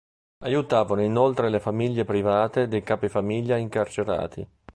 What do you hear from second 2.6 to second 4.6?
dei capifamiglia incarcerati.